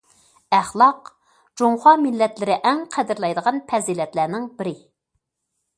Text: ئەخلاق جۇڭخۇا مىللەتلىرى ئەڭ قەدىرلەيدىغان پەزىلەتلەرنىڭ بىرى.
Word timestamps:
ئەخلاق 0.59 1.11
جۇڭخۇا 1.61 1.93
مىللەتلىرى 2.05 2.57
ئەڭ 2.71 2.81
قەدىرلەيدىغان 2.97 3.61
پەزىلەتلەرنىڭ 3.73 4.51
بىرى. 4.63 4.77